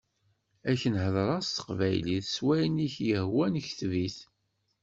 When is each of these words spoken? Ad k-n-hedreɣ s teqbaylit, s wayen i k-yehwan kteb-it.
Ad 0.69 0.75
k-n-hedreɣ 0.81 1.41
s 1.43 1.49
teqbaylit, 1.55 2.27
s 2.35 2.37
wayen 2.45 2.83
i 2.85 2.87
k-yehwan 2.95 3.53
kteb-it. 3.67 4.17